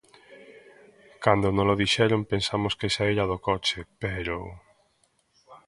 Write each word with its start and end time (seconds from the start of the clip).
Cando 1.23 1.47
nolo 1.55 1.75
dixeron 1.81 2.21
pensamos 2.31 2.73
que 2.79 2.93
saíra 2.95 3.29
do 3.31 3.37
coche, 3.47 3.79
pero... 4.01 4.35